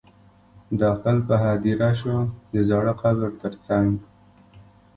داخل 0.81 1.17
په 1.27 1.35
هدیره 1.43 1.91
شو 1.99 2.15
د 2.53 2.55
زاړه 2.69 2.93
قبر 3.01 3.29
تر 3.41 3.53
څنګ. 3.65 3.89